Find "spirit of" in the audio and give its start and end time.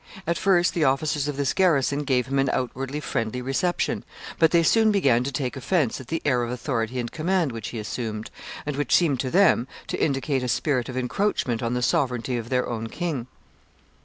10.47-10.97